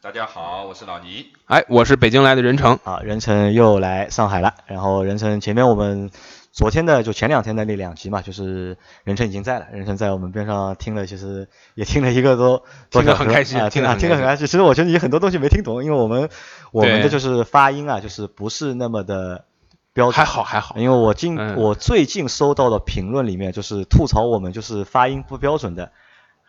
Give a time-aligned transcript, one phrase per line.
[0.00, 1.26] 大家好，我是老倪。
[1.46, 2.78] 哎，我是北京来的任成。
[2.84, 4.54] 啊，任成又来上海了。
[4.66, 6.12] 然后任成前面我们
[6.52, 12.62] 昨天的就前两天的那两集嘛，就是任成已经在了，任成在我们边上听了，其实 也听了一个多
[12.92, 14.46] 多小时听得很开心啊，听得很开心听得很开心。
[14.46, 16.30] 其实我觉得你很多东西没听懂，因为我们
[16.70, 19.46] 我们的就是发音啊，就是不是那么的
[19.92, 20.12] 标准。
[20.12, 25.90] 还好还好，因为我近、嗯我最近收到的评论里面，就是吐槽我们就是发音不标准的，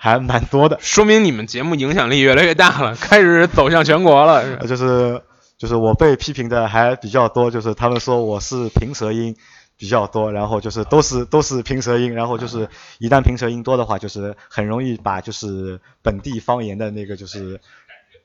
[0.01, 0.77] 还蛮多的。
[0.79, 4.65] 说明你们节目影响力越来越大了，开始走向全国了。
[4.65, 5.21] 就是
[5.57, 9.35] 就是我被批评的还比较多，就是他们说我是平舌音
[9.77, 17.59] 比较多，然后就是都是都是平舌音，然后就是一旦平舌音多的话，就是很容易把就是本地方言的那个就是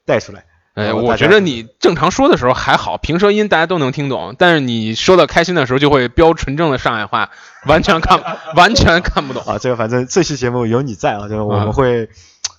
[0.06, 0.44] 带出来。
[0.74, 7.30] 哎，我觉得你正常说的时候还好，平舌音大家都能听懂，但是你说的开心的时候就会标纯正的上海话，
[7.66, 8.20] 完全看
[8.56, 9.42] 完全看不懂。
[9.44, 12.08] 啊，这个反正这期节目有你在啊，就是我们嗯会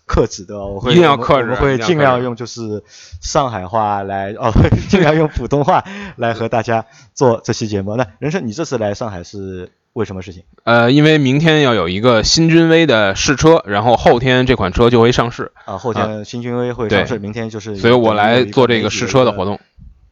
[0.05, 2.83] 克制的，我会一定要我们克制我们会尽量用就是
[3.21, 4.49] 上海话来哦，
[4.87, 5.83] 尽量用普通话
[6.15, 7.97] 来和大家做这期节目。
[7.97, 10.43] 那人生，你这次来上海是为什么事情？
[10.65, 19.57] 呃，因为明天要有一个新君威的试车，然后后天这款车就会上市，啊，后天新君威会上市，对明天就是所以我来做这个个试车的活动。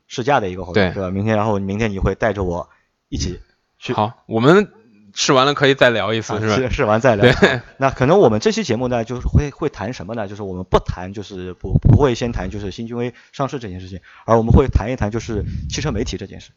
[0.07, 1.09] 试驾的一个活动，对对吧？
[1.09, 2.69] 明天，然后明天你会带着我
[3.09, 3.41] 一起
[3.77, 4.69] 去，好，我们
[5.13, 6.55] 试完了可以再聊一次，啊是吧？
[6.55, 7.33] 试试完再聊。
[7.33, 10.29] 对那可能我们这期节目呢，就是会会谈什么呢？
[10.29, 16.51] 就是我们不谈，就是不不会先谈就是新君威上市这件事情，而我们会谈一谈就是汽车媒体这件事。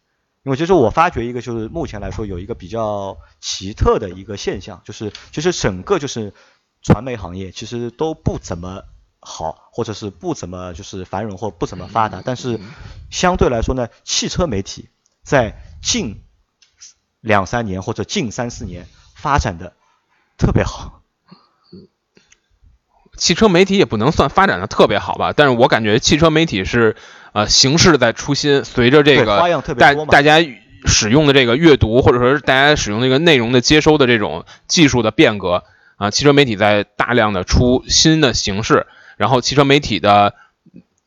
[0.46, 6.32] 因为其实我发觉一个，就是目前来说有一个比较奇特的一个现象，就是其实整个就是
[6.82, 8.84] 传媒行业其实都不怎么
[9.18, 12.60] 好，或者是不怎么就是繁荣或不怎么发达，但是
[13.10, 14.88] 相对来说呢，汽车媒体
[15.24, 16.22] 在近
[17.20, 18.86] 两三年或者近三四年
[19.16, 19.72] 发展的
[20.38, 21.02] 特别好。
[23.16, 26.94] 汽车媒体也不能算发展的特别好吧，但是我感觉汽车媒体是
[27.36, 30.38] 呃形式在出新，随着这个大大家
[30.86, 35.62] 使用的这个阅读，或者说是大家使用这个内容的接收的这种技术的变革
[35.96, 38.86] 啊，汽车媒体在大量的出新的形式，
[39.18, 40.32] 然后汽车媒体的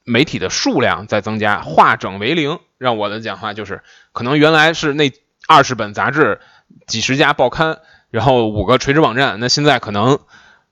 [0.04, 2.60] 媒体的数量在增加，化整为零。
[2.78, 3.82] 让我的讲话就是，
[4.12, 5.12] 可能原来是那
[5.48, 6.40] 二十本杂志、
[6.86, 7.80] 几十家报刊，
[8.12, 10.20] 然后五个垂直网站，那现在可能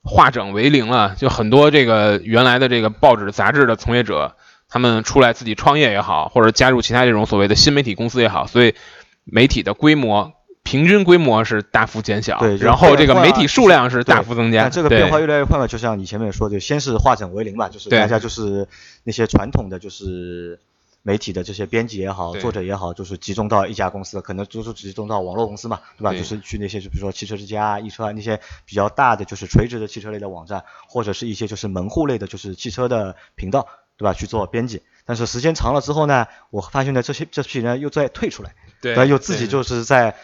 [0.04, 1.16] 化整为零了。
[1.18, 4.36] 就很多这个原来的这个报纸、杂志的从业者，
[4.70, 8.76] 他们出来自己创业也好，或者加入其他这种所谓的新媒体公司也好，所以
[9.24, 10.34] 媒体的规模。
[10.64, 14.64] 平均规模是大幅减小，对然后这个媒体数量是大幅增加。
[14.64, 18.68] 但这个变化越来越快嘛，就像你前面说的，先是化整为零嘛，就是大家就是
[19.06, 20.60] 那些传统的就是
[21.04, 26.12] 媒体的这些编辑也好，作者也好，就是集中到一家公司，可能就是集中到网络公司嘛，对吧？
[26.12, 33.68] 对就是去那些就比如说汽车之家啊、易车啊那些比较大的就是垂直的汽车类的网站，或者是一些就是门户类的就是汽车的频道，
[33.98, 34.14] 对吧？
[34.14, 34.84] 去做编辑。
[35.06, 39.08] 但是时间长了之后呢，我发现呢这些这批人又在退出来，对？
[39.08, 40.16] 又自己就是在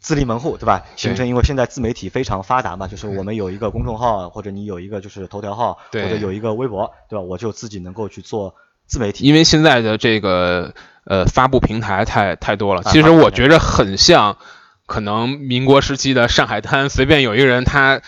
[0.00, 0.84] 自立门户，对吧？
[0.96, 7.22] 形成，因为现在自媒体非常发达嘛，就是我们有一个公众号，或者你有一个就是头条号，或者有一个微博，对吧？
[7.22, 8.54] 我就自己能够去做
[8.86, 9.26] 自媒体。
[9.26, 10.72] 因为现在的这个
[11.04, 14.38] 呃发布平台太太多了，啊其实我觉着很像
[14.86, 18.00] 可能民国时期的上海滩，随便有一个人他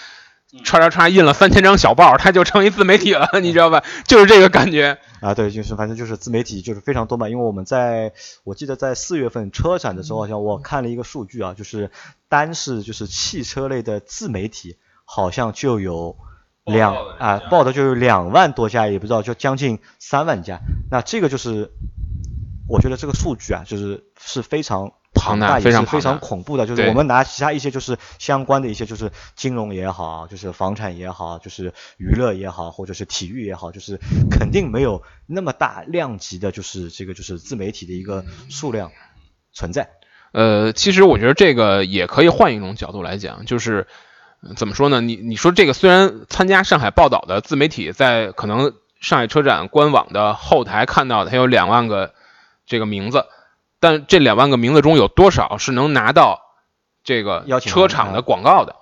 [0.64, 3.84] 唰唰唰印了三千张小报，他就成一自媒体了，你知道吧？
[4.04, 4.98] 就是这个感觉。
[5.20, 8.12] 啊，对，就是反正就是自媒体就是非常多嘛，因为我们在
[8.42, 11.90] 我记得在四月份车展的时候，好像我看了一个数据啊，就是
[12.28, 16.16] 单是就是汽车类的自媒体好像就有
[16.64, 20.58] 两啊报的就有两万多家，也不知道就将近三万家，
[20.90, 21.70] 那这个就是
[22.68, 26.66] 我觉得这个数据啊，就是是非常庞大大，也非常是非常恐怖的。
[26.66, 33.98] 就是我们拿其他一些就是相关的一些，就是金融也好，就是房产也好，就是娱乐也好，或者是体育也好，就是
[34.30, 38.92] 肯定没有那么大量级的，就是这个就是自媒体的一个数量
[39.52, 39.90] 存在。
[40.32, 43.88] 呃，其实我觉得这个也可以换一种角度来讲，就是
[44.42, 45.00] 呃怎么说呢？
[45.00, 52.14] 你你说这个虽然参加上海报道的自媒体在可能上海车展官网的后台看到的，它有两万个
[52.64, 53.24] 这个名字，
[53.80, 56.40] 但这两万个名字中有多少是能拿到
[57.02, 58.76] 这个车厂的广告的？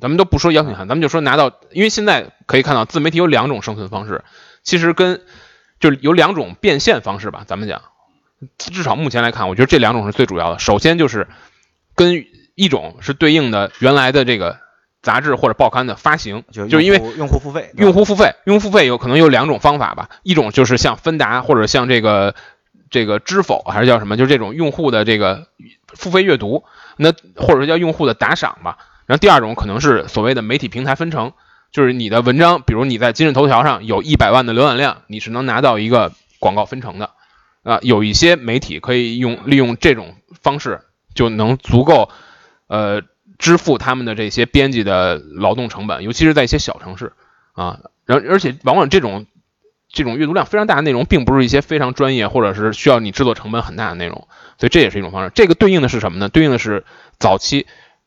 [0.00, 4.24] 咱们都不说邀请函，咱们就说拿到，因为现在可以看到自媒体有两种生存方式，
[4.64, 5.22] 其实跟
[5.78, 7.80] 就有两种变现方式吧，咱们讲，
[8.58, 10.58] 至少目前来看，我觉得这两种是最主要的。
[10.58, 11.28] 首先就是
[11.94, 12.24] 跟
[12.56, 14.58] 一种是对应的原来的这个
[15.00, 22.34] 杂志或者报刊的发行，就就是因为用户付费，用户付费，用户付费有可能有两种方法吧，一种就是像芬达或者像这个
[22.94, 25.48] 这个知否还是叫什么，就是这种用户的这个
[25.88, 26.62] 付费阅读，
[26.96, 28.78] 那或者说叫用户的打赏吧。
[29.06, 31.32] 然后第二种可能是所谓的媒体平台分成，
[31.72, 37.10] 就是你的文章，比如你在今日头条上有一百万的浏览量，你是能拿到一个广告分成的。
[37.64, 40.82] 啊、有一些媒体可以用利用这种方式，
[41.14, 42.10] 就能足够
[42.68, 43.02] 呃
[43.38, 47.12] 支付他们的这些编辑的劳动成本，尤其是在一些小城市
[47.54, 47.80] 啊。
[48.06, 49.26] 然而且往往这种
[49.94, 55.32] 这种阅读量非常大的内容，并不是一些非常专业或者是需要你制作成本很大的内容，所以这也是一种方式。
[55.34, 56.28] 这个对应的是什么呢？
[56.28, 56.84] 对应的是
[57.18, 57.66] 早期，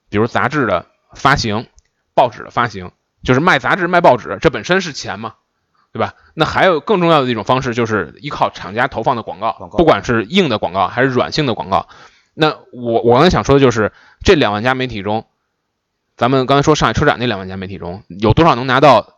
[0.09, 1.65] 比如杂志的发行、
[2.13, 2.91] 报纸的发行，
[3.23, 5.35] 就是卖杂志、卖报纸，这本身是钱嘛，
[5.93, 6.13] 对吧？
[6.33, 11.87] 那还有更重要的一种方式，就是依靠厂家投放的广告，广告不管是硬的广告还是软性的广告。
[12.33, 13.91] 那我我刚才想说的就是
[14.23, 15.25] 这两万家媒体中，
[16.17, 19.16] 咱们刚才说上海车展那两万家媒体中有多少能拿到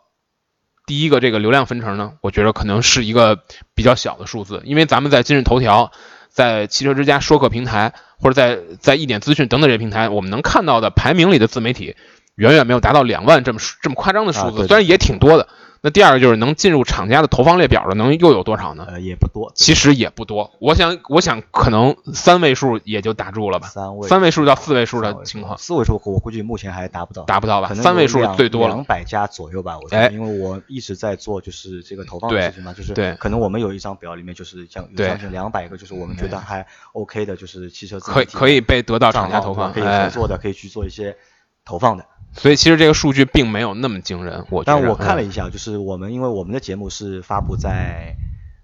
[0.89, 2.13] 第一个这个流量分成呢？
[2.19, 3.43] 我觉得可能是一个
[3.75, 5.91] 比较小的数字，因为咱们在今日头条、
[6.29, 11.95] 在汽车之家说客平台或者在在一点资讯等等这些平台，我们能看到的排名里的自媒体
[12.33, 15.47] 远远没有达到两万这么这么夸张的数字，虽然也挺多的。
[15.81, 18.85] 那第二个就是能进入厂家的投放列表的，能又有多少呢？
[18.89, 27.73] 呃也不多，其实也不多，我想，我想可能三位数也就打住了吧，三位三位数到四位数的情况四位数我估计目前还达不到，达不到吧？
[27.73, 28.83] 三位数最多了两。
[28.83, 41.15] 百家左右吧，我觉哎得，因为我一直在做就是这个投放的对事情嘛，就是对可能我们有一张表里面就是将有对将近两百个，就是我们觉得还 OK 的，就是汽车可以可以被得到厂家投放，可以合哎，作的，可以去做一些
[41.63, 42.05] 投放的。
[42.41, 44.81] 所以其实这个数据并没有那么惊人，我觉得。
[44.81, 48.15] 但我看了嗯一下，就是我们因为我们的节目是发布在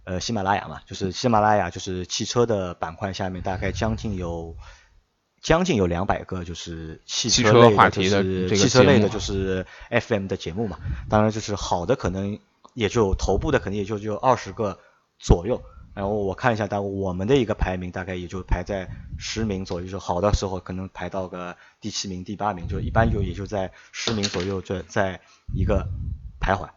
[0.06, 4.56] 呃喜马拉雅嘛，就是喜马拉雅就是汽车的板块下面，大概将近有
[5.42, 10.78] 将近有两百个就是汽汽车车类就话题的是这个汽车类的就是 FM 的节目嘛。
[11.10, 12.40] 当然就是好的可能
[12.74, 14.80] 也就头部的可能也就就二十个
[15.20, 15.62] 左右。
[15.96, 25.22] 然后我看一下，大我们的一个排名大概也就排在十名左右，就好的时候可能排到个第七名、第八名，就一般就也就在十名左右，这在
[25.54, 25.88] 一个
[26.42, 26.70] 徘徊。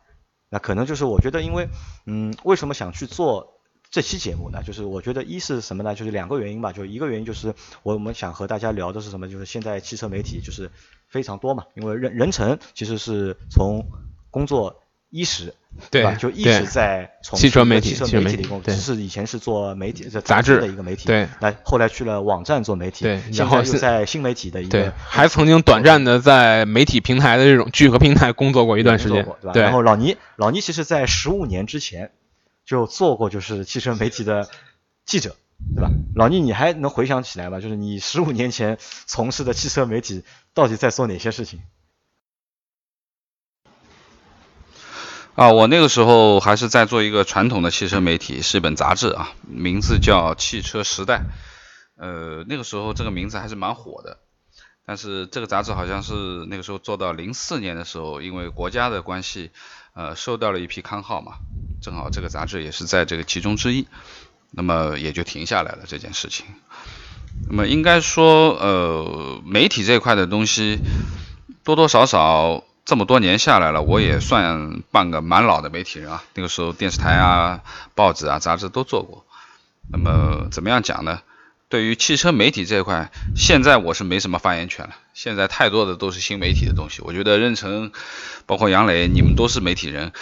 [0.48, 1.68] 那可能就是我觉得，因为
[2.06, 3.60] 嗯，为什么想去做
[3.90, 4.62] 这期节目呢？
[4.62, 5.94] 就是我觉得一是什么呢？
[5.94, 6.72] 就是两个原因吧。
[6.72, 9.28] 就一个原因就是我们想和大家聊的是什么？
[9.28, 10.70] 就是现在汽车媒体就是
[11.08, 13.84] 非常多嘛，因为任任成其实是从
[14.30, 15.54] 工作伊始
[15.90, 16.14] 对吧？
[16.14, 29.52] 就一直在从汽车媒体汽车媒体里工，对只是以前是做媒体杂志的一个媒体，对，那后来去了网站做媒体，然后是在新媒体的一对个，还曾经短暂的在媒体平台的这种聚合平台工作过一段时间过，对吧？
[29.52, 32.10] 对然后老倪，老倪其实在十五年之前
[32.66, 34.48] 就做过就是汽车媒体的
[35.06, 35.36] 记者，
[35.74, 35.90] 对吧？
[36.14, 37.60] 老倪，你还能回想起来吗？
[37.60, 38.76] 就是你十五年前
[39.06, 40.24] 从事的汽车媒体
[40.54, 41.60] 到底在做哪些事情？
[45.38, 51.18] 啊，我那个时候还是在做一个传统的汽车媒体，是一本杂志啊，名字叫《汽车时代》。
[51.96, 54.18] 呃，那个时候这个名字还是蛮火的，
[54.84, 59.52] 但是这个杂志好像是那个时候做到零四年的时候，因为国家的关系，
[59.94, 61.34] 呃，收到了一批刊号嘛，
[61.80, 63.86] 正好这个杂志也是在这个其中之一，
[64.50, 66.46] 那么也就停下来了这件事情。
[67.48, 70.80] 那么应该说，呃，媒体这一块的东西，
[71.62, 76.24] 多多少少这么多年下来了，我也算半个蛮老的媒体人啊。
[76.32, 77.62] 那个时候电视台啊、
[77.94, 79.26] 报纸啊、杂志都做过。
[79.92, 81.20] 那么怎么样讲呢？
[81.68, 84.96] 对于汽车媒体这一块，现在我是没什么发言权了。
[85.12, 87.02] 现在太多的都是新媒体的东西。
[87.02, 87.92] 我觉得任成，
[88.46, 90.12] 包括杨磊，你们都是媒体人，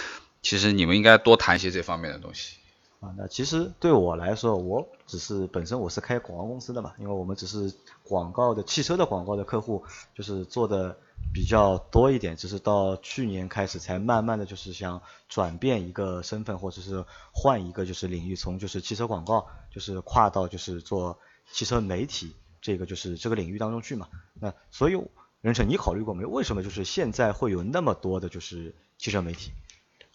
[0.42, 2.56] 其实你们应该多谈一些这方面的东西。
[2.98, 9.84] 啊，那其实对我来说，我只是本身我是开广告公司的嘛，因为我们只是广告的汽车的广告的客户，
[10.16, 10.98] 就是做的
[11.36, 21.18] 比较多一点，只是到去年开始才慢慢的就是想转变一个身份，或者是换一个就是领域，从就是汽车广告就是跨到就是做
[21.52, 24.08] 汽车媒体这个就是这个领域当中去嘛。
[24.40, 24.98] 那所以
[25.42, 26.30] 任成，你考虑过没有？
[26.30, 29.52] 为什么就是现在会有那么多的就是汽车媒体？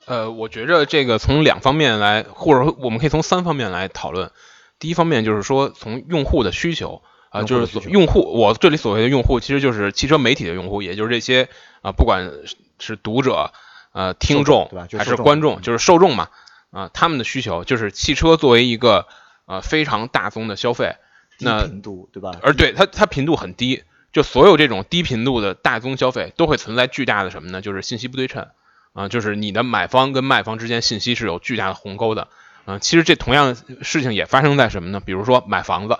[0.07, 4.31] 呃，我觉着这个从两方面来，或者我们可以从三方面来讨论。
[4.79, 11.47] 第一方面就是说从用户的需求啊、就是所用户，我这里所谓的用户其实就是汽车媒体的用户，也就是这些
[11.81, 13.51] 啊、不管是是读者、
[13.93, 16.27] 呃听众对吧就是还是观众，嗯就是受众嘛
[16.71, 19.07] 啊、他们的需求就是汽车作为一个
[19.45, 20.95] 呃非常大宗的消费，
[21.39, 22.31] 那频度对吧？
[22.43, 27.61] 而对它它频度很低，就所有这种低频度的大宗消费都会存在巨大的什么呢？
[27.61, 28.47] 就是信息不对称
[28.93, 32.27] 啊、就是你的买方跟卖方之间信息是有巨大的鸿沟的，
[32.65, 34.99] 啊、其实这同样的事情也发生在什么呢？
[34.99, 35.97] 比如说买房子、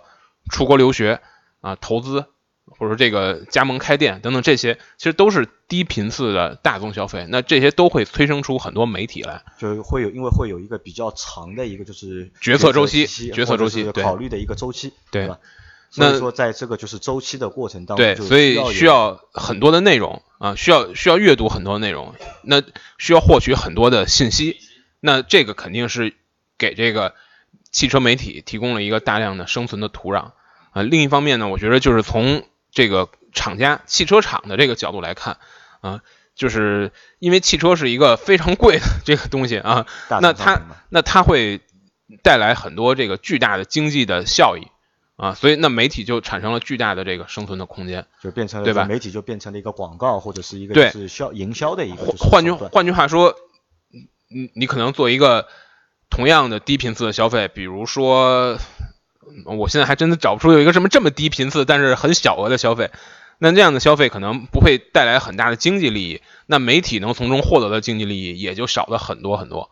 [0.50, 1.22] 出国留学
[1.60, 2.26] 啊、投资，
[2.66, 7.28] 或者说这个加盟开店等等这些，其实都是低频次的大宗消费。
[7.30, 9.44] 那这些都会催生出很多媒体来。
[9.60, 15.40] 就会有因为会有一个比较长的一个就是决策周期期，决策周期考虑的一个周期，对吧？
[15.98, 22.64] 那所以说，在这个就是周期的过程当中，对，所以需要很多的内容啊，需要需要阅读很多内容，那
[22.98, 24.58] 需要获取很多的信息，
[25.02, 26.14] 那这个肯定是
[26.58, 27.14] 给这个
[27.72, 30.32] 汽车媒体提供了一个大量的生存的土壤
[30.72, 30.84] 啊。
[30.84, 35.38] 另一方面呢，我觉得就是从这个厂家汽车厂的这个角度来看
[35.82, 36.02] 啊，
[36.36, 39.88] 就是因为汽车是一个非常贵的这个东西啊，
[40.22, 41.62] 那它那它会
[42.24, 44.68] 带来很多这个巨大的经济的效益
[45.16, 48.06] 啊，所以那媒体就产生了巨大的这个生存的空间。
[48.22, 53.36] 就变成了对吧媒体就变成了一个广告或者是一个对是销营销的一个换换句换句话说，
[54.28, 55.48] 你你可能做一个
[56.12, 58.60] 同样的低频次的消费，比如说，
[59.26, 62.92] 嗯我现在还真的找不出有一个什么这么低频次但是很小额的消费。
[63.40, 69.72] 那这样的消费可能不会带来很大的经济利益，那媒体能从中获得的经济利益也就少了很多很多。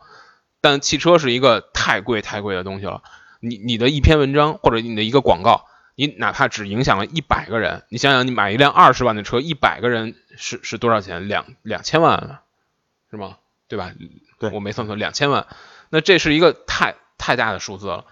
[0.60, 3.02] 但汽车是一个太贵太贵的东西了，
[3.38, 11.28] 你你的一篇文章或者你的一个广告，你哪怕只影响了一百个人，你想想，你买一辆二十万的车，一百个人是是多少钱？
[11.28, 12.40] 两两千万，
[13.10, 13.36] 是吗？
[13.68, 13.92] 对吧？
[14.40, 15.46] 对我没算错，两千万。
[15.90, 18.06] 那这是一个太太大的数字了。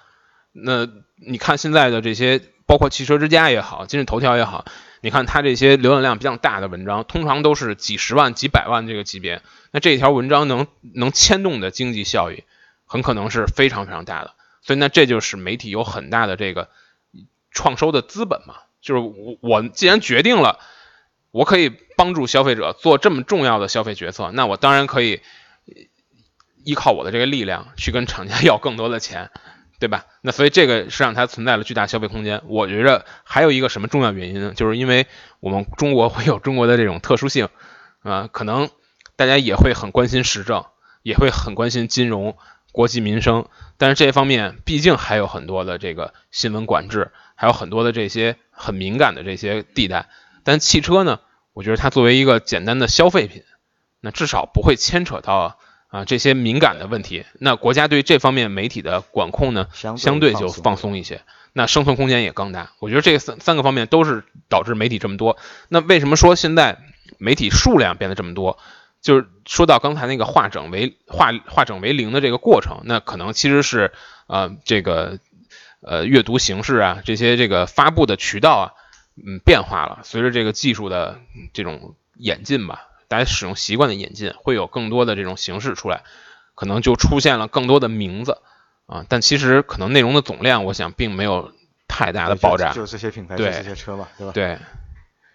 [0.53, 4.65] 那你看现在的这些，包括汽车之家也好，今日头条也好，
[5.01, 9.41] 你看它这些浏览量比较大的文章，通常都是几十万、几百万这个级别。
[9.71, 12.45] 那这一条文章能能牵动的经济效益，
[12.85, 14.35] 很可能是非常非常大的。
[14.63, 16.69] 所以那这就是媒体有很大的这个
[17.53, 18.57] 创收的资本嘛。
[18.81, 20.59] 就是我我既然决定了，
[21.31, 25.21] 我可以帮助消费者做这么重要的消费决策，那我当然可以
[26.69, 29.31] 依靠我的这个力量去跟厂家要更多的钱，
[29.81, 30.05] 对吧？
[30.21, 32.43] 那所以这个是让它存在了巨大消费空间。
[32.45, 34.53] 我觉着还有一个什么重要原因呢？
[34.55, 35.07] 就是因为
[35.41, 37.49] 我们中国会有中国的这种特殊性，
[38.03, 38.69] 啊、可能
[39.17, 40.67] 大家也会很关心时政，
[41.03, 42.37] 也会很关心金融、
[42.71, 43.49] 国计民生，
[43.79, 50.11] 但是这方面毕竟还有很多的这个新闻管制，还有很多的这些很敏感的这些地带。
[50.45, 51.21] 但汽车呢，
[51.55, 53.43] 我觉得它作为一个简单的消费品，
[54.01, 57.25] 那至少不会牵扯到啊这些敏感的问题。
[57.41, 62.73] 那国家对这方面媒体的管控呢，相对相对就放松放松一些，那生存空间也更大。
[62.79, 65.37] 我觉得这三三个方面都是导致媒体这么多。
[65.69, 66.79] 那为什么说现在
[67.19, 68.59] 媒体数量变得这么多？
[69.01, 73.93] 就是说到刚才那个化整为化化整为零的这个过程，那可能其实是
[74.27, 75.21] 呃这个
[75.81, 78.65] 呃阅读形式啊，这些这个发布的渠道啊，
[79.17, 80.01] 嗯变化了。
[80.03, 81.21] 随着这个技术的
[81.53, 86.05] 这种演进吧，大家使用习惯的演进，会有更多的这种形式出来，
[86.55, 88.39] 可能就出现了更多的名字
[88.87, 89.05] 啊。
[89.09, 91.53] 但其实可能内容的总量，我想并没有
[91.89, 92.73] 太大的爆炸。
[92.73, 94.33] 就就这些品牌，就对这些车嘛，对吧？
[94.33, 94.59] 对，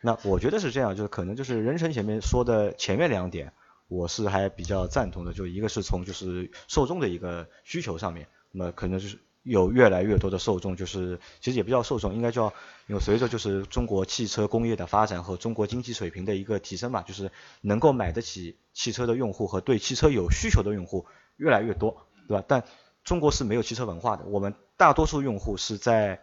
[0.02, 3.52] 那我觉得是这样，就是可能就是任晨前面说的前面两点，
[3.88, 5.34] 我是还比较赞同的。
[5.34, 12.54] 就一个是从就是受众的一个需求上面，那么可能就是有越来越多的受众，就是其实也不叫受众，应该叫
[12.88, 17.30] 因为随着就是中国汽车工业的发展和中国经济水平的一个提升嘛，就是
[17.62, 22.44] 能够买得起汽车的用户和对汽车有需求的用户越来越多，对吧？
[22.48, 22.64] 但
[23.04, 26.22] 中国是没有汽车文化的，我们大多数用户是在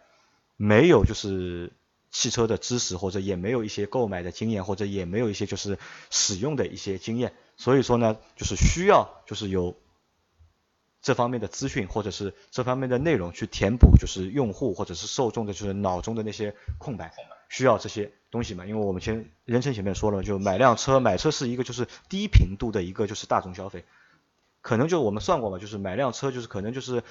[0.57, 1.71] 没有就是
[2.09, 5.77] 汽车的知识，或者也没有一些购买的经验，或者也没有一些就是
[6.09, 9.75] 使用的一些经验，所以说呢，就是需要就是有
[11.01, 17.11] 这方面的资讯或者是这方面的内容去填补，就是用户或者是受众的就是脑中的那些空白，
[17.49, 18.65] 需要这些东西嘛？
[18.65, 23.83] 因为我们前人生前面说了，就买辆车，买车是一个就是低频度的一个就是大众消费，
[24.61, 27.03] 可能就我们算过嘛，就是买辆车就是可能就是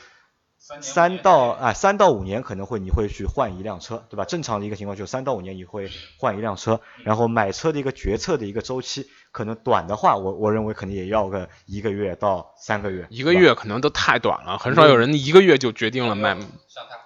[0.56, 4.24] 三到啊三到五年可能会你会去换一辆车，对吧？
[4.24, 16.36] 正常的一个情况就是三到五年你会换一辆车，然后买车的一个决策的一个周期，可能短的话，我我认为可能也要个一个月到三个月，一个月可能都太短了，很少有人一个月就决定了买。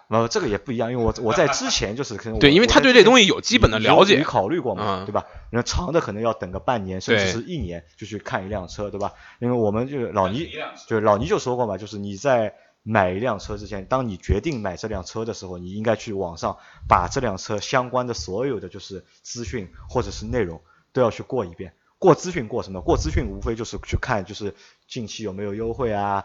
[0.09, 5.25] 呃，这个也不一样，因为我我在之前就是可能 对因为他对这东西有有基本的了解你考虑过嘛，嗯对吧？
[5.50, 9.12] 然后长的可能要等个半年，甚至是一年就去看一辆车，对吧？
[9.40, 10.45] 因为我们就老倪，
[10.87, 20.61] 就是老倪就说过嘛，就是你在买一辆车之前，当你决定买这辆车的时候，你应该去网上把这辆车相关的所有的就是资讯或者是内容
[20.93, 21.73] 都要去过一遍。
[21.99, 22.83] 过资讯过什么？
[22.83, 24.55] 过资讯无非就是去看就是
[24.87, 26.25] 近期有没有优惠啊，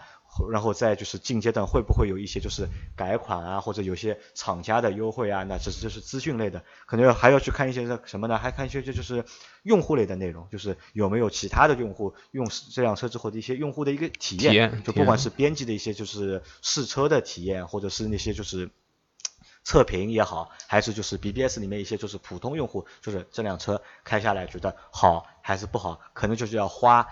[0.52, 8.38] 然后再就是近阶段会不会有一些就是改款啊，或者有些厂家的优惠啊，那这这是资讯类的，可能还要去看一些什么呢？
[8.38, 9.24] 还看一些就就是
[9.64, 18.70] 用户类的内容，就是有没有其他的用户用这辆车之后的一些用户的一个体验，体验就不管是编辑的一些就是试车的体验，或者是那些就是。
[19.70, 27.08] 测评也好，还是就是 BBS 里面一些就是普通用户，就是这辆车开下来觉得好还是不好，可能就是要花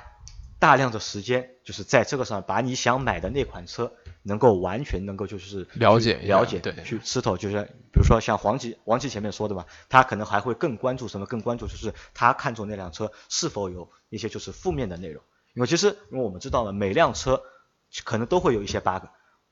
[0.58, 7.62] 大量的时间，就是在这个上把你想买的那款车能够完全能够就是了解了解，对去吃透，就是
[7.94, 11.28] 比如说像黄吉黄吉前面说的嘛，他可能还会更关注什么？
[11.28, 15.22] 更关注就是他看中那辆车是否有一些就是负面的内容，
[15.54, 17.44] 因为其实因为我们知道了每辆车
[18.04, 19.04] 可能都会有一些 bug。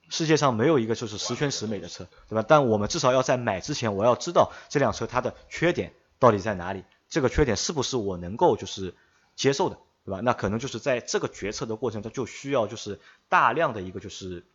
[0.09, 2.45] 世界上没有一个就是十全十美的车，对吧？
[2.47, 8.93] 但我们至少要在买之前，我要知道这辆车它的缺点到底在哪里，这个缺点是不是我能够就是
[9.35, 10.21] 接受的，对吧？
[10.21, 14.45] 那可能就是在这个决策的过程中，就需要就是大量的一个就是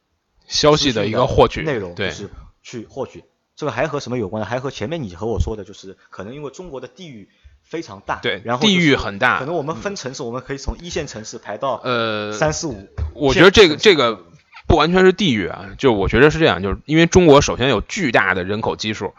[0.47, 2.31] 消息的一个获取内容，就对是
[2.63, 3.25] 去获取。
[3.57, 4.47] 这个还和什么有关呢？
[4.47, 7.29] 还和前面你和我说的，就是可能因为中国的地域
[7.63, 12.89] 非常大，对然后地域很大可能我们分城市，我们可以从一线城市排到呃三四五。
[13.15, 14.25] 我觉得这个这个个
[14.71, 19.15] 不完全是地域啊，就我觉得是这样，就是因为中国首先有巨大的人口基数，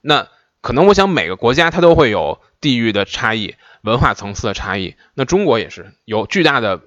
[0.00, 0.28] 那
[0.62, 6.80] 可能我想每个国家它都会有地域的差异、文化层次的差异，那中国也是有巨大的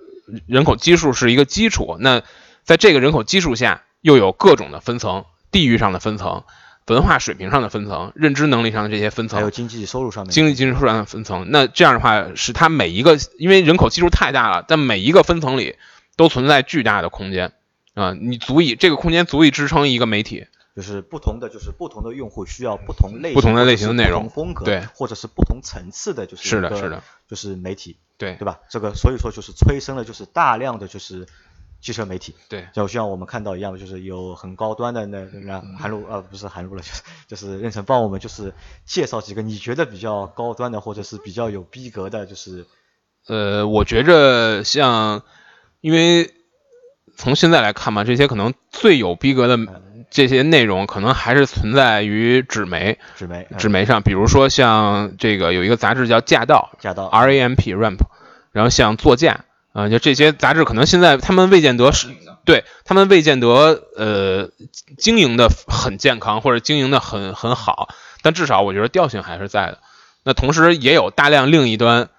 [0.48, 2.24] 人口基数是一个基础，那
[2.64, 6.44] 在这个人口基数下又有各种的分层，地域上的分层。
[6.88, 11.48] 文化水平上的分层，认知能力上的这些分层，还有经济收入上面的经济收入上的分层。
[11.50, 15.76] 那这样的话，使它每一个，因为人口基数太大了，但每一个分层里
[16.16, 17.52] 都存在巨大的空间
[17.98, 20.48] 啊、你足以这个空间足以支撑一个媒体。
[20.76, 28.60] 就是不同的，就是不同的用户需要不同类型、不同的类型的内容不同风格，对，或者是不同层次的，就是是的是的，就是媒体，对对吧？
[28.70, 31.26] 这个所以说就是催生了就是大量的就是
[31.82, 38.54] 汽车媒体，对，就像我们看到一样，就是有很高端的那那韩露呃不是韩露了，就是就是任晨帮我们就是
[38.86, 42.68] 介绍几个你觉得比较高端的或者是比较有逼格的，就是
[43.26, 45.24] 呃，我觉着像，
[45.82, 46.36] 因为
[47.18, 49.60] 从现在来看吧，这些可能最有逼格的
[50.10, 53.58] 这些内容，可能还是存在于纸媒纸媒、嗯。
[53.58, 58.00] 纸媒上，比如说像这个有一个杂志叫《驾到》，驾到 R A M P Ramp，
[58.54, 62.08] 然后像座驾啊、就这些杂志可能现在他们未见得是
[62.46, 64.50] 对他们未见得呃
[64.98, 67.90] 经营的很健康或者经营的很很好，
[68.24, 69.80] 但至少我觉得调性还是在的。
[70.24, 72.10] 那同时也有大量另一端，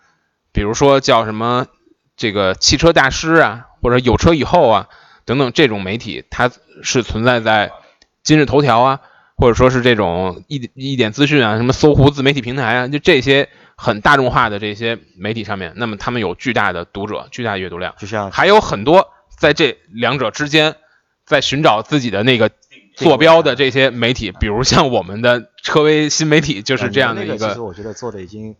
[0.52, 1.66] 比如说叫什么
[2.18, 4.88] 这个汽车大师啊，或者有车以后啊
[5.24, 6.50] 等等这种媒体，它
[6.82, 7.72] 是存在在
[8.22, 9.00] 今日头条啊，
[9.36, 20.74] 或者说是这种一一点资讯啊，什么搜狐自媒体平台啊，就这些很大众化的这些媒体上面，那么他们有巨大的读者、巨大的阅读量，就像还有很多在这两者之间
[21.24, 22.50] 在寻找自己的那个
[22.96, 28.56] 坐标的这些媒体，比如像我们的车威新媒体就是这样的一个，其实，我觉得做的已经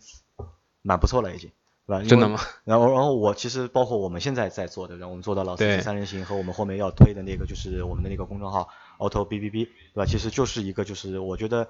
[0.82, 1.50] 蛮不错了，已经，
[1.88, 2.04] 对吧？
[2.06, 2.38] 真的吗？
[2.64, 10.04] 然后，然后我其实包括我们现在在做的，然后我们做到老司对机三人行和我们后面要推的那个，就是我们的那个公众号 Auto B B B，对吧？
[10.04, 11.68] 其实就是一个，就是我觉得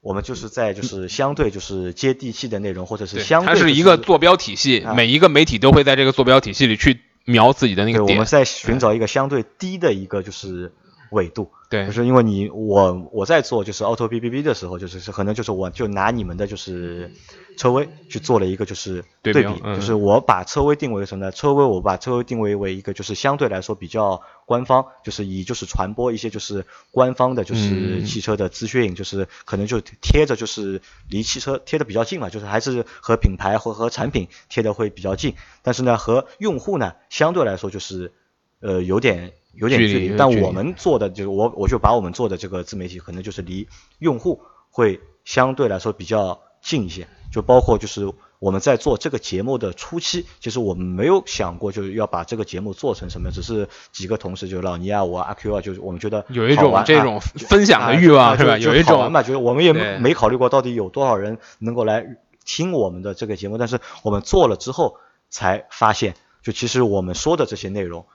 [0.00, 10.72] 我们就是在就是相对就是接地气的内容，或者是对相对、它是一个坐标体系，啊每一个媒体都会在这个坐标体系里去瞄自己的那，个点我们，在寻找一个相对低的一个就是
[11.12, 11.50] 纬度。
[11.70, 17.10] 对就是因为你我我在做就是 Auto B B B 的时候，就是是可能就是我就拿你们的就是
[17.56, 21.32] 车威去做了一个就是对比，对嗯就是我把车威定位为什么呢？
[21.32, 38.12] 车威我把车威定位为一个就是相对来说比较官方，就是以就是传播一些就是官方的就是嗯汽车的资讯，就是可能就贴着就是离汽车贴的比较近嘛，就是还是和品牌和和产品贴的会比较近，但是呢和用户呢相对来说就是
[38.60, 58.58] 呃有点有点距离但我们做的就是我我就把我们做的这个自媒体可能就是离用户会相对来说比较近一些，就包括就是我们在做这个节目的初期，其实我们没有想过就是要把这个节目做成什么，只是几个同事，就是老倪啊、我啊阿 Q 啊，就是我们觉得有一种这种分享的啊欲望啊是吧？
[58.58, 62.06] 有一种嘛，就是我们也没没考虑过到底有多少人能够来
[62.44, 68.06] 听我们的这个节目，但是我们做了之后才发现，就其实我们说的这些内容，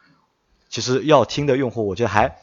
[0.69, 2.37] 其实要听的用户，我觉得还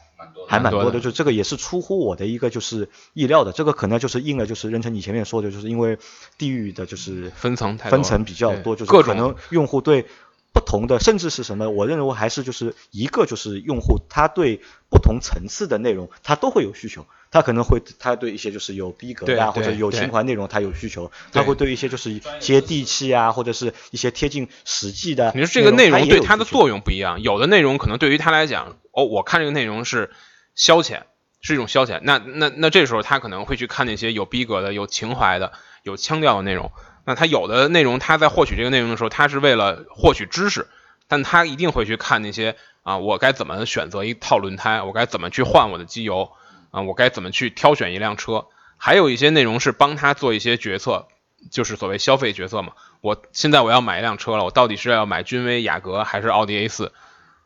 [0.47, 5.97] 还蛮蛮多的，就这个也是出乎我的一个就是意料的，这个可能就是应了就是任成你前面说的，就是因为
[6.37, 10.05] 地域的就是分层分层比较多，就是可能用户对
[10.53, 17.05] 不同的，甚至是什么，我认为还是就是一个就是用户他对不同层次的内容他都会有需求，
[17.35, 25.33] 他可能会他对一些就是有逼格呀、或者有对对对情怀内容他有需求，他会对一些就是接地气啊，或者是一些贴近实际的。
[25.35, 30.11] 你说这个内容对他他的作用不一样，有的内容可能对于他来讲，哦，我看这个内容是
[30.55, 31.01] 消遣，
[31.41, 31.99] 是一种消遣。
[32.03, 35.51] 那那那这时候他可能会去看那些有逼格的、有情怀的、
[35.83, 36.71] 有腔调的内容。
[37.05, 40.67] 那他有的内容，他在获取这个内容的时候，他是为了获取知识，
[41.09, 46.31] 但他一定会去看那些啊，我该怎么选择一套轮胎，我该怎么去换我的机油
[46.75, 48.47] 啊，我该怎么去挑选一辆车。
[48.77, 51.07] 还有一些内容是帮他做一些决策，
[51.49, 52.73] 就是所谓消费决策嘛。
[52.99, 56.91] 我现在我要买一辆车了，我到底是要买君威、雅阁还是奥迪 A 四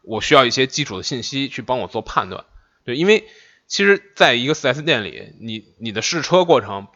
[0.01, 2.45] 我需要一些基础的信息去帮我做判断。
[2.83, 3.25] 对，因为
[3.67, 6.87] 其实在一个 4S 店里，你你的试车过程，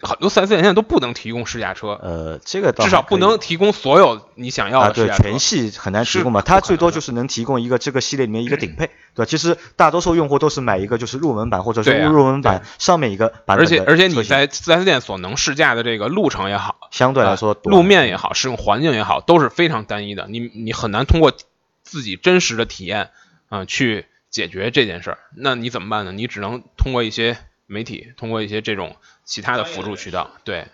[0.00, 5.22] 很多 4S 店现在都不能提供试驾车，呃，这个倒至少不能提供所有你想要的试驾车。
[5.24, 9.28] 全系很难提供嘛，它最多就是能提供一个这个系列里面一个顶配，对吧？
[9.28, 20.26] 其实大多数用户都是买一个就是入门版或者是入门版上面一个版本的而且而且你在 4S 店所能试驾的这个路程也好，相对来说呃路面也好，使用环境也好，都是非常单一的。
[20.28, 21.32] 你你很难通过
[21.82, 23.10] 自己真实的体验，
[23.48, 25.18] 啊、去解决这件事儿。
[25.36, 26.12] 那你怎么办呢？
[26.12, 30.66] 你只能通过一些媒体，通过一些这种其他的辅助渠道，对，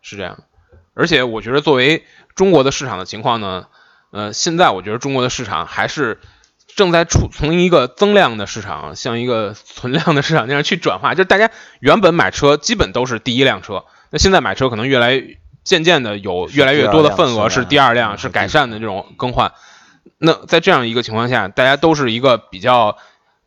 [0.00, 0.42] 是这样。
[0.94, 3.66] 而且我觉得，作为中国的市场的情况呢，
[4.10, 6.20] 呃，现在我觉得中国的市场还是
[6.76, 11.14] 正在处从一个增量的市场向一个存量的市场那样去转化。
[11.14, 15.22] 就是大家原本买车基本都是第一辆车，那现在买车可能越来
[15.62, 19.52] 渐渐的有越来越多的份额是第二辆，是改善的这种更换。
[20.18, 22.96] 那在这样一个情况下，大家都是一个比较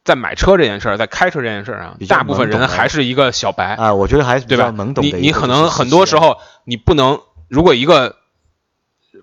[0.03, 3.75] 在买车这件事儿，在开车这件事儿上大部分人还是一个小白。
[3.75, 4.73] 啊，我觉得还是比对吧？
[5.01, 8.16] 你你可能很多时候你不能，如果一个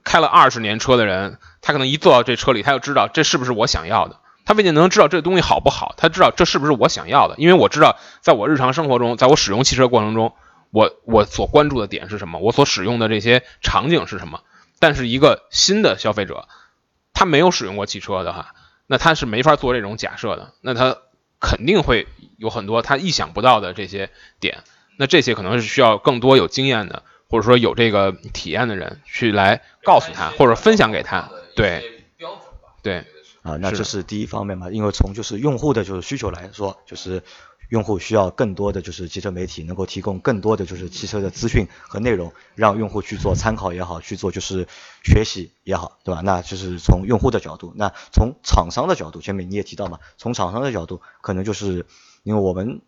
[0.03, 4.21] 开了二十年车的人，他可能一坐到这车里，他就知道这是不是我想要的。
[4.47, 10.35] 他未必能知道这东西好不好，他知道这是不是我想要的，因为我知道在我日常生活中，在我使用汽车过程中，
[10.71, 14.41] 我我所关注的点是什么，我所使用的这些场景是什么。
[14.79, 16.47] 但是一个新的消费者，
[17.15, 18.55] 他没有使用过汽车的哈，
[18.87, 20.99] 那他是没法做这种假设的，那他
[21.41, 24.59] 肯定会有很多他意想不到的这些点。
[24.97, 27.03] 那这些可能是需要更多有经验的，
[27.35, 31.29] 或者说有这个体验的人去来告诉他，或者分享给他。
[31.57, 31.83] 对，
[32.81, 32.99] 对，
[33.43, 37.25] 啊，那这是第一方面嘛，因为从就是用户的就是需求来说，就是
[37.71, 44.69] 用户需要更多的就是汽车媒体能够提供更多的就是汽车的资讯和内容，让用户去做参考也好，去做就是
[45.03, 46.21] 学习也好，对吧？
[46.21, 51.85] 那就是从用户的角度，那从厂商的角度，前面你也提到嘛，从厂商的角度，可能就是
[52.23, 52.81] 因为我们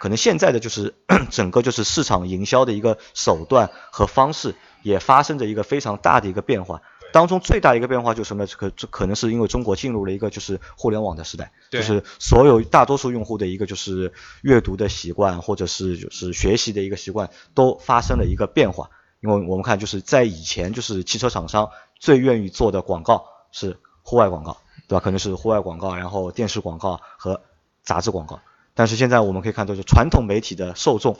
[0.00, 0.94] 可能现在的就是
[1.30, 6.80] 整个就是市场营销的一个手段和方式也发生着一个非常大的一个变化。
[7.12, 8.46] 当中最大的一个变化就是什么？
[8.46, 18.90] 可可能是因为中国进入了一个就是互联网的时代，就是所有大多数用户的一个就是阅读的习惯，或者是就是学习的一个习惯都发生了一个变化。
[19.20, 24.56] 因为我们看就是在以前就是汽车厂商最愿意做的广告是户外广告，
[24.88, 25.04] 对吧？
[25.04, 27.42] 可能是户外广告，然后电视广告和
[27.82, 28.40] 杂志广告。
[28.74, 31.18] 但是现在我们可以看到，就传统媒体的受众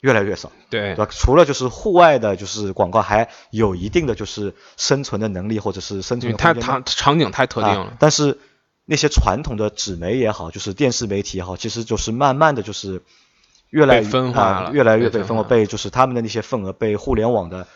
[0.00, 1.06] 越来越少，对对吧？
[1.10, 7.96] 除了就是户外的，就是广告还有一定的就是生存的能力，或者是生存的空间为它场场景太特定啊了。
[7.98, 8.38] 但是
[8.84, 13.00] 那些传统的纸媒也好，就是电视媒体也好，其实就是慢慢的就是
[13.70, 17.66] 越来越分化了啊越来越被分化被就是他们的那些份额被互联网的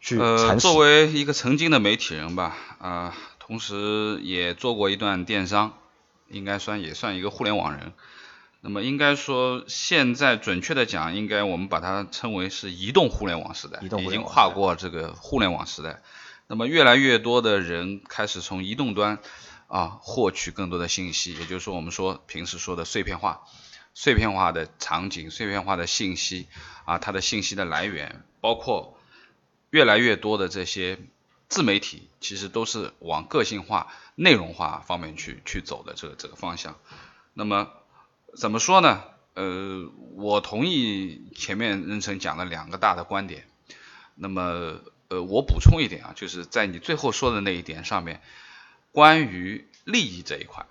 [0.00, 0.66] 去呃，蚕食。
[0.66, 5.74] 作为一个曾经的媒体人吧，啊、同时也做过一段电商，
[6.28, 7.92] 应该算也算一个互联网人。
[8.66, 16.00] 那么应该说，现在准确的讲，应该我们把它称为是移动互联网时代，移动已经跨过这个互联网时代。
[16.46, 19.18] 那么越来越多的人开始从移动端
[19.68, 23.42] 啊获取更多的信息，也就是说我们说平时说的碎片化、
[23.92, 26.48] 碎片化的场景、碎片化的信息
[26.86, 28.98] 啊，它的信息的来源，包括
[29.68, 30.98] 越来越多的这些
[31.50, 36.76] 自媒体，其实都是往个性化、内容化方面去去走的这个这个方向。
[37.34, 37.68] 那么
[38.36, 39.02] 怎么说呢？
[39.34, 43.46] 呃，我同意前面任成讲了两个大的观点。
[44.14, 48.22] 那么，呃，我补充一点啊，就是在你最后说的那一点上面，
[48.92, 50.66] 关于利益这一块，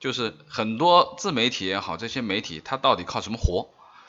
[0.00, 3.68] 就是很多自媒体也好，这些媒体它到底靠什么活？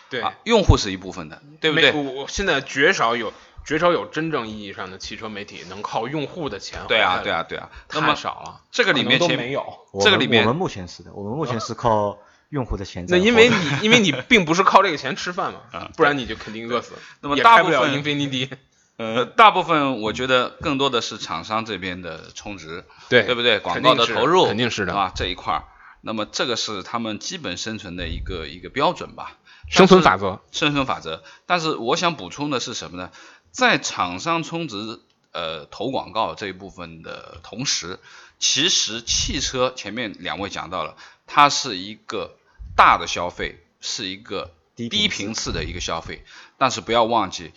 [0.10, 1.94] 对啊，用户是一部分的，对不对？
[1.94, 3.32] 我我现在绝少有
[3.64, 7.70] 绝少有真正意义上的汽车媒体能靠用户的钱对啊，对啊，对啊。
[7.94, 8.62] 那太么少了。
[8.72, 9.64] 这个里面都没有。
[10.02, 12.18] 这个里面我们目前是的，我们目前是靠
[12.52, 13.18] 用户的钱在。
[13.18, 16.94] 那因为你因为你并不是靠这个钱吃饭嘛啊，不然你就肯定饿死。
[17.20, 18.50] 那么大部分英菲尼迪。
[18.98, 23.58] 呃，大部分我觉得更多的是厂商这边的充值，对对不对？
[23.58, 25.64] 广告的投入肯定是的啊这一块儿。
[26.02, 29.38] 那么这个是他们基本生存的一个一个标准吧，
[29.68, 30.40] 生存法则。
[30.52, 31.24] 生存法则。
[31.48, 33.10] 但是我想补充的是什么呢？
[33.52, 35.00] 在厂商充值
[35.32, 38.00] 呃投广告这一部分的同时，
[38.38, 42.36] 其实汽车前面两位讲到了，它是一个
[42.76, 46.24] 大的消费，是一个低低频次的一个消费，
[46.58, 47.52] 但是不要忘记。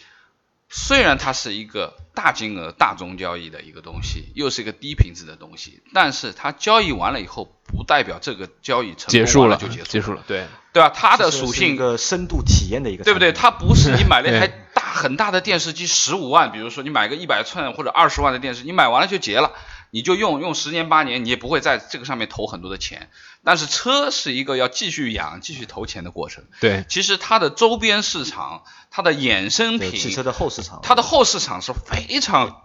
[0.77, 10.89] 虽然它是一个大金额、大宗交易的一个东西，又是一个低频次的东西，但是它交易完了以后，不代表这个交易成功结束了就结束结束了，对，对吧？
[10.89, 13.33] 它的属性一个深度体验的一个，对不对？？
[13.33, 19.53] 它不是你买了一台大很大的电视机，十五万，比如说你买个一百寸或者二十万的电视，你买完了就结了，
[19.95, 23.11] 你就用用十年八年，你也不会在这个上面投很多的钱。
[23.45, 26.43] 但是车是一个要继续养、继续投钱的过程。
[26.61, 32.63] 对，其实它的周边市场、它的衍生品、汽车的后市场，它的后市场是非常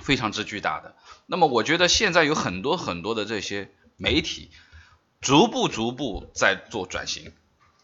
[0.00, 0.94] 非常之巨大的。
[1.26, 4.52] 那么我觉得现在有很多很多的这些媒体，
[5.20, 7.32] 逐步逐步在做转型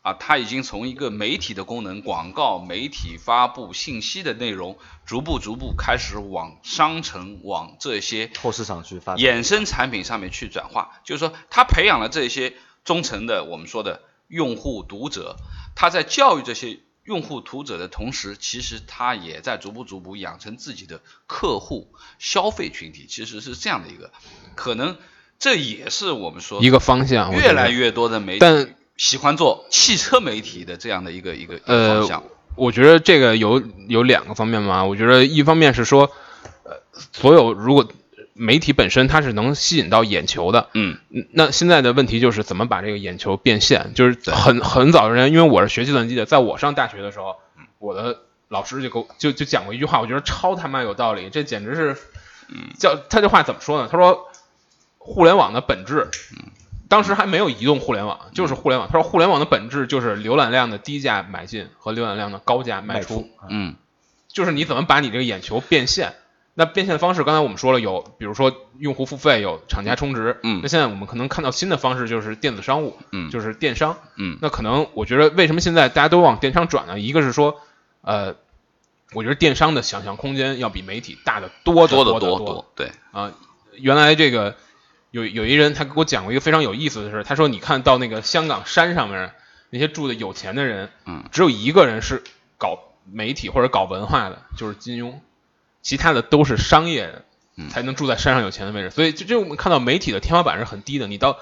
[0.05, 9.25] 啊，它已经从一个媒体的功能，广告、媒体发布信息的内容，逐步逐步开始往商城、往这些后市场去发展。
[9.25, 12.53] 衍生产品上面去转化，就是说他培养了这些
[12.85, 15.37] 忠诚的我们说的用户读者，
[15.75, 21.89] 他在教育这些用户读者的同时，其实他也在逐步逐步养成自己的客户
[22.19, 24.13] 消费群体，其实是这样的一个，
[24.55, 24.99] 可能
[25.39, 32.25] 这也是我们说一个方向，越来越多的媒体但喜欢做汽车媒体的这样的一个一个呃方向。
[32.57, 36.11] 我觉得这个有有两个方面嘛，我觉得一方面是说，
[36.63, 37.89] 呃，所有如果
[38.33, 47.37] 媒体本身它是能吸引到眼球的，嗯嗯那现在的问题就是怎么把这个眼球变现，就是很很早之前，因为我是学计算机的，在我上大学的时候，
[47.79, 51.97] 我的老师就给我就就讲过一句话，我觉得超他妈有道理，这简直是，
[52.79, 53.89] 叫他这话怎么说呢？
[53.91, 54.29] 他说，
[54.99, 56.09] 互联网的本质，
[56.95, 58.89] 当时还没有移动互联网，就是互联网。
[58.89, 63.29] 他说，互联网的本质就是浏览量的低价买进和浏览量的高价卖出。
[63.51, 63.75] 嗯
[64.29, 66.15] 就是你怎么把你这个眼球变现。
[66.55, 70.39] 那变现的方式，刚才我们说了有，比如说用户付费，有厂家充值。
[70.45, 73.97] 嗯那现在我们可能看到新的方式就是电子商务，嗯就是电商。
[74.15, 77.01] 嗯那可能我觉得为什么现在大家都往电商转呢？
[77.01, 77.61] 一个是说，
[78.03, 78.37] 呃，
[79.15, 83.33] 我觉得电商的想象空间要比媒体大得多得多得多多多多，对，啊。
[83.77, 84.55] 原来这个
[85.15, 89.33] 有有一人他给我讲过一个非常有意思的事，他说你看到那个香港山上面
[89.71, 92.25] 那些住的有钱的人，嗯，只有一个人是
[92.59, 92.81] 搞
[93.13, 95.15] 媒体或者搞文化的，就是金庸，
[95.83, 97.23] 其他的都是商业
[97.71, 98.91] 才能住在山上有钱的位置。
[98.91, 101.39] 所以就就我们看到媒体的天花板是很低的，你到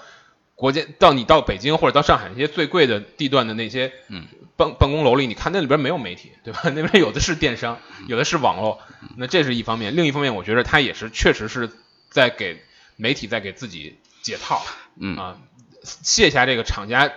[0.54, 6.60] 国家到你到北京或者到上海那些最贵的地段的那些嗯办办公楼里，你看那里边没有媒体，对吧？
[6.76, 8.80] 那边有的是电商，有的是网络，
[9.16, 9.96] 那这是一方面。
[9.96, 11.70] 另一方面，我觉得他也是确实是
[12.10, 12.62] 在给
[12.96, 14.62] 媒体在给自己解套
[14.96, 15.38] 嗯啊，
[15.82, 17.08] 卸下这个厂家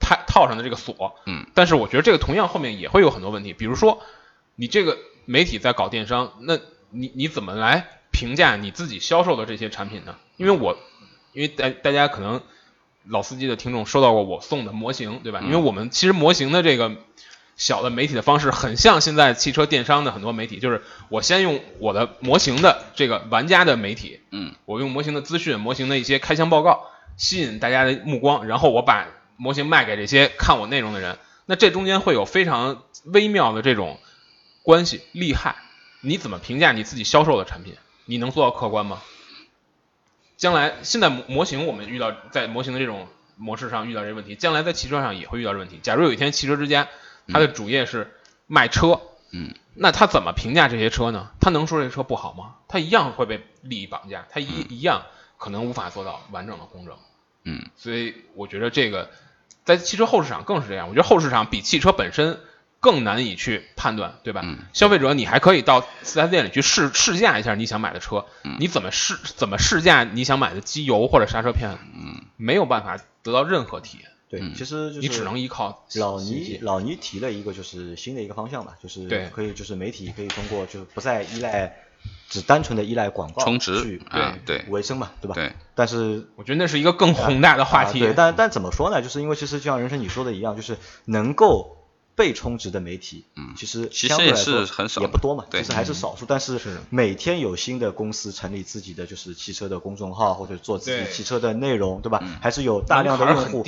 [0.00, 1.16] 套套上的这个锁。
[1.26, 4.02] 嗯，但是我觉得这个同样后面也会有很多问题，比如说
[4.54, 6.58] 你这个媒体在搞电商，那
[6.90, 10.16] 你你怎么来评价你自己销售的这些产品呢？
[10.36, 10.78] 因为我
[11.32, 12.40] 因为大大家可能
[13.06, 15.40] 老司机的听众收到过我送的模型，对吧？
[15.42, 16.96] 因为我们其实模型的这个
[17.56, 26.86] 小的媒体的方式很像现在汽车电商的很多媒体，就是我先用我的模型的这个玩家的媒体，嗯我用模型的资讯、模型的一些开箱报告
[27.16, 31.18] 吸引大家的目光，然后我把模型卖给这些看我内容的人。
[31.46, 33.98] 那这中间会有非常微妙的这种
[34.62, 35.56] 关系利害。
[36.00, 37.74] 你怎么评价你自己销售的产品？
[38.04, 39.00] 你能做到客观吗？
[40.36, 45.78] 将来现在模模型我们遇到在模型的这种模式上遇到这个问题，将来在汽车上也会遇到这问题。
[45.82, 46.88] 假如有一天汽车之家
[47.28, 48.12] 它的主业是
[48.46, 49.00] 卖车，
[49.32, 51.30] 嗯，那他怎么评价这些车呢？
[51.40, 52.56] 他能说这车不好吗？
[52.68, 55.02] 他一样会被利益绑架，他一、一样
[55.38, 56.96] 可能无法做到完整的公正。
[57.46, 59.10] 嗯所以我觉得这个
[59.64, 60.88] 在汽车后市场更是这样。
[60.88, 62.40] 我觉得后市场比汽车本身
[62.80, 64.42] 更难以去判断，对吧？
[64.44, 71.70] 嗯消费者你还可以到四 S 店里去试试驾一下你想买的车，嗯你怎么试怎么试驾你想买的机油或者刹车片？
[71.94, 81.74] 嗯没有办法得到任何体验，对，嗯其实就是你只能依靠老倪老倪提了一个就是新的一个方向吧，就是可以就是媒体可以通过就是不再依赖
[82.28, 85.34] 只单纯的依赖广告充值去对对维生嘛，对吧？
[85.34, 85.52] 对。
[85.74, 88.00] 但是我觉得那是一个更宏大的话题。
[88.00, 89.00] 啊对，但但怎么说呢？
[89.02, 91.73] 就是因为其实就像人生你说的一样，就是能够
[92.16, 96.24] 被充值的媒体，嗯其实其实也相对来说很少也不多嘛，其实还是少数。
[96.26, 102.20] 但是每天有新的公司成立自己的就是汽车的公众号，或者做自己汽车的内容，对吧？
[102.22, 103.64] 嗯还是有大量的用户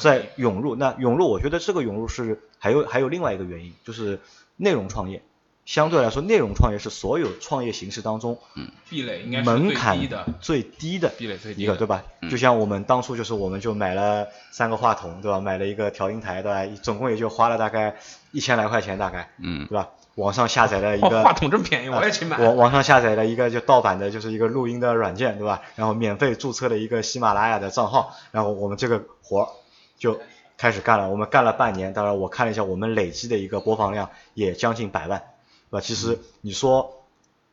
[0.00, 0.76] 在涌入。
[0.76, 4.20] 那涌入，我觉得这个涌入是还有还有另外一个原因，就是
[4.56, 5.22] 内容创业。
[5.70, 12.02] 相对来说，内容创业是所有创业形式当中嗯壁垒应该是最门槛低的，最低的壁垒最低一个，的对吧？
[12.22, 15.38] 嗯就像我们当初就是我们就买了三个话筒，对吧？
[15.38, 16.76] 买了一个调音台，对吧？
[16.82, 17.94] 总共也就花了大概
[18.32, 19.88] 一千来块钱，大概，嗯对吧？
[20.16, 22.36] 网上下载了一哦个 话筒这么便宜，我也去买。
[22.36, 25.62] 网网上下载了一个就盗版的，就是一个录音的软件，对吧？
[25.76, 29.48] 然后免费注册了一个喜马拉雅的账号，然后我们这个活儿
[29.96, 30.20] 就
[30.58, 31.08] 开始干了。
[31.08, 35.22] 我们干了半年，当然我看了一下，我们累积的一个播放量也将近百万，
[35.70, 35.80] 对吧？
[35.80, 36.99] 其实你说，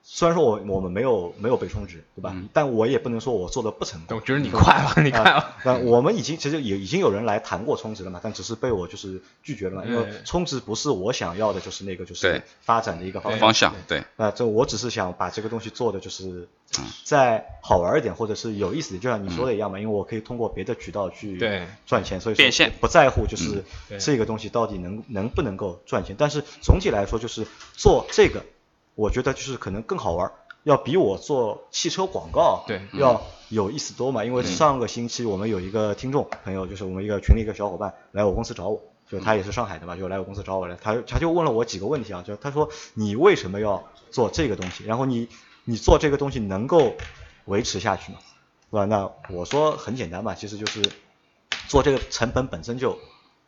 [0.09, 2.33] 虽然说我我们没有没有被充值，对吧？
[2.53, 4.17] 但我也不能说我做的不成功。
[4.17, 5.31] 我觉得你快了，你快了。
[5.31, 13.41] 啊，那我们已经其实也已经有人来谈过充值了嘛，但只是被我就是拒绝了嘛，因为嗯充值不是我想要的，就是那个就是发展的一个方向。
[13.41, 16.47] 方向对，啊，这我只是想把这个东西做的就是
[16.79, 21.37] 嗯再好玩一点，或者是有意思点，就像你说的一样嘛，因为我可以通过别的渠道去
[21.85, 23.65] 赚钱，所以说变现嗯不在乎就是
[23.99, 28.45] 这个东西到底能能不能够赚钱，但是总体来说就是做这个，
[28.97, 30.31] 我觉得就是可能更好玩。
[30.63, 43.81] 要比我做汽车广告对要有意思多嘛，因为上个星期我们有一个听众朋友，就是我们一个群里一个小伙伴来我公司找我，就他也是上海的嘛，就来我公司找我来，他他就问了我几个问题啊，就他说你为什么要
[44.11, 44.83] 做这个东西？
[44.83, 45.29] 然后你
[45.63, 46.91] 你做这个东西能够
[47.45, 48.17] 维持下去吗？
[48.69, 48.85] 对吧？
[48.85, 50.81] 那我说很简单嘛，其实就是
[51.69, 52.99] 做这个成本本身就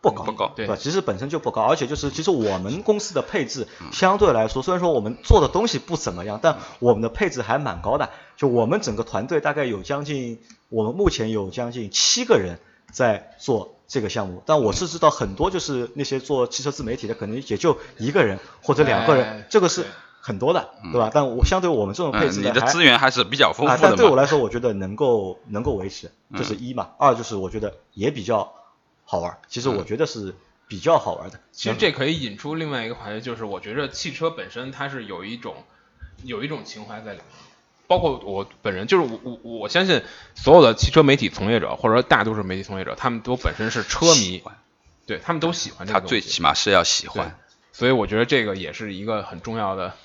[0.02, 0.76] 不高，不高对吧？
[0.80, 8.10] 其实本身就不高，而且就是其实我们公司的配置相对来说，虽然说我们做的东西不怎么样，但我们的配置还蛮高的。
[8.38, 12.60] 就我们整个团队大概有将近，我们目前有将近七个人
[12.92, 19.86] 在做这个项目，但我是知道很多就是那些做汽车自媒体的，可能也就一个人或者两个人，哎这个是
[20.22, 21.12] 很多的，对吧？
[21.14, 26.92] 但我相对我们这种配嗯，你的资源还是比较丰啊，富的对我来说，我觉得能够能够维持，这是嗯一嘛。
[26.98, 28.54] 二就是我觉得也比较
[29.10, 30.36] 好玩儿，其实我觉得是
[30.68, 31.40] 比较好玩的。
[31.52, 35.56] 其实这可以引出另外一个话题，就是我觉得汽车本身它是有一种
[36.22, 37.26] 有一种情怀在里面，
[37.88, 40.04] 包括我本人，就是我我我相信
[40.36, 44.44] 所有的汽车媒体从业者或者说大多数媒体从业者，他们都本身是车迷，
[45.08, 46.22] 对他们都喜欢这他个东西。
[46.22, 47.36] 最起码是要喜欢，，
[47.74, 49.96] 所以我觉得这个也是一个很重要的，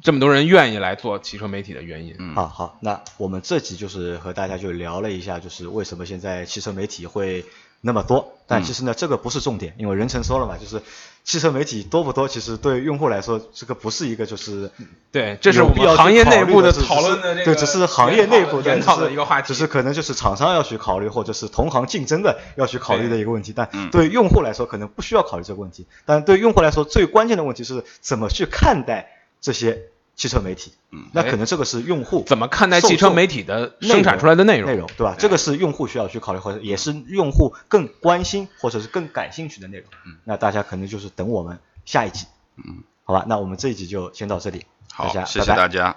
[0.00, 2.14] 这么多人愿意来做汽车媒体的原因。
[2.20, 7.44] 嗯好好，那我们这集就是和大家就聊了一下，就是为什么现在汽车媒体会
[7.80, 8.34] 那么多。
[8.46, 10.82] 但其实呢，这个不是重点，因为任成说了嘛，就是
[11.22, 14.70] 汽车媒体多不多，其实对用户来说，这个不是一个就是
[15.12, 23.52] 对，这是我们行业内部的讨论的这个对，只是行业内部研讨的一个话题，只是可能就是厂商要去考虑，或者是同行竞争的要去考虑的一个问题。
[23.54, 25.86] 但嗯对用户来说，可能不需要考虑这个问题。
[26.06, 29.10] 但对用户来说，最关键的问题是怎么去看待
[29.42, 29.82] 这些
[30.18, 30.74] 汽车媒体。
[30.90, 34.70] 嗯那可能这个是用户怎么看待汽车媒体的生产出来的内容？
[34.70, 35.16] 内容对吧？
[35.18, 39.86] 这个是用户需要去考虑，或者也是用户更关心或者是更感兴趣的内容。
[40.04, 42.26] 嗯那大家可能就是等我们下一集。
[42.56, 45.96] 嗯，好吧，那我们这一集就先到这里，好大家，谢谢大家。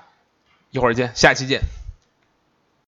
[0.70, 1.81] 一会儿见，下期见。